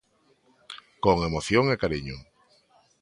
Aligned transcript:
Con 1.03 1.17
emoción 1.27 1.65
e 1.73 1.79
cariño. 1.83 2.17